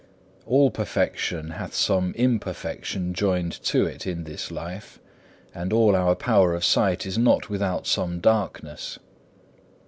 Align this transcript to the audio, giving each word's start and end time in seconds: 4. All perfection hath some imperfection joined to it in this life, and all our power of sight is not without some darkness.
4. 0.45 0.51
All 0.51 0.71
perfection 0.71 1.51
hath 1.51 1.75
some 1.75 2.15
imperfection 2.15 3.13
joined 3.13 3.51
to 3.61 3.85
it 3.85 4.07
in 4.07 4.23
this 4.23 4.49
life, 4.49 4.97
and 5.53 5.71
all 5.71 5.95
our 5.95 6.15
power 6.15 6.55
of 6.55 6.65
sight 6.65 7.05
is 7.05 7.19
not 7.19 7.51
without 7.51 7.85
some 7.85 8.19
darkness. 8.19 8.97